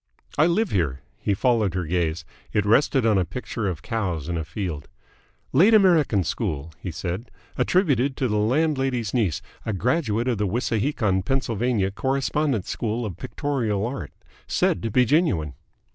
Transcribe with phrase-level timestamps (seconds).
[0.35, 2.25] "I live here." He followed her gaze.
[2.53, 4.87] It rested on a picture of cows in a field.
[5.53, 7.29] "Late American school," he said.
[7.55, 11.89] "Attributed to the landlady's niece, a graduate of the Wissahickon, Pa.
[11.91, 14.11] Correspondence School of Pictorial Art.
[14.47, 15.53] Said to be genuine."